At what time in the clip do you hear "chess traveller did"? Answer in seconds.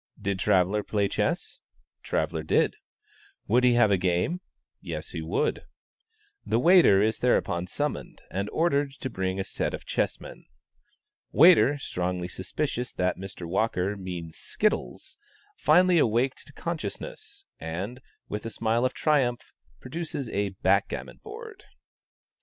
1.07-2.75